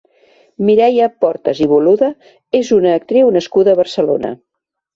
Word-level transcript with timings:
Mireia 0.69 1.09
Portas 1.25 1.61
i 1.67 1.67
Boluda 1.75 2.11
és 2.63 2.73
una 2.79 2.97
actriu 3.03 3.33
nascuda 3.39 3.77
a 3.77 3.81
Barcelona. 3.85 4.37